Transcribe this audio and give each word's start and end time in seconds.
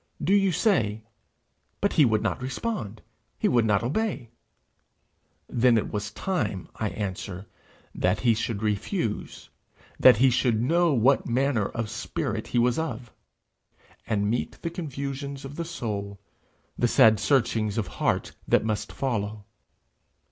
Do 0.19 0.33
you 0.33 0.51
say, 0.51 1.03
'But 1.79 1.93
he 1.93 2.05
would 2.05 2.23
not 2.23 2.41
respond, 2.41 3.03
he 3.37 3.47
would 3.47 3.65
not 3.65 3.83
obey!'? 3.83 4.31
Then 5.47 5.77
it 5.77 5.91
was 5.91 6.09
time, 6.09 6.69
I 6.77 6.89
answer, 6.89 7.45
that 7.93 8.21
he 8.21 8.33
should 8.33 8.63
refuse, 8.63 9.51
that 9.99 10.17
he 10.17 10.31
should 10.31 10.59
know 10.59 10.91
what 10.91 11.27
manner 11.27 11.67
of 11.67 11.87
spirit 11.87 12.47
he 12.47 12.57
was 12.57 12.79
of, 12.79 13.13
and 14.07 14.27
meet 14.27 14.59
the 14.63 14.71
confusions 14.71 15.45
of 15.45 15.63
soul, 15.67 16.19
the 16.79 16.87
sad 16.87 17.19
searchings 17.19 17.77
of 17.77 17.85
heart 18.01 18.31
that 18.47 18.65
must 18.65 18.91
follow. 18.91 19.45